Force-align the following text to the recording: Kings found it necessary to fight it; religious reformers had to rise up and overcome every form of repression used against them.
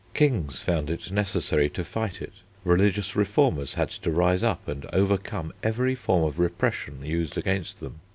Kings 0.15 0.59
found 0.61 0.89
it 0.89 1.11
necessary 1.11 1.69
to 1.69 1.85
fight 1.85 2.23
it; 2.23 2.33
religious 2.63 3.15
reformers 3.15 3.75
had 3.75 3.91
to 3.91 4.09
rise 4.09 4.41
up 4.41 4.67
and 4.67 4.87
overcome 4.91 5.53
every 5.61 5.93
form 5.93 6.23
of 6.23 6.39
repression 6.39 7.05
used 7.05 7.37
against 7.37 7.81
them. 7.81 7.99